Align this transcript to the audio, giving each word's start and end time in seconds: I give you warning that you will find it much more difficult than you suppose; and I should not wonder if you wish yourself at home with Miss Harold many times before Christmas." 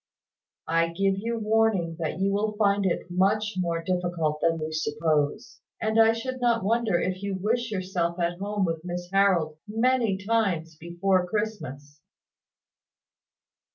I 0.67 0.87
give 0.87 1.19
you 1.19 1.37
warning 1.37 1.97
that 1.99 2.17
you 2.19 2.33
will 2.33 2.53
find 2.53 2.87
it 2.87 3.05
much 3.11 3.53
more 3.59 3.83
difficult 3.83 4.41
than 4.41 4.57
you 4.59 4.73
suppose; 4.73 5.59
and 5.79 5.99
I 6.01 6.11
should 6.11 6.41
not 6.41 6.63
wonder 6.63 6.99
if 6.99 7.21
you 7.21 7.35
wish 7.35 7.71
yourself 7.71 8.19
at 8.19 8.39
home 8.39 8.65
with 8.65 8.83
Miss 8.83 9.11
Harold 9.11 9.59
many 9.67 10.17
times 10.17 10.75
before 10.75 11.27
Christmas." 11.27 12.01